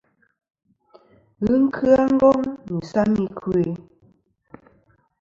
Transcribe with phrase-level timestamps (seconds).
[1.45, 3.61] Ghɨ kya Ngong nɨ isam i kwo.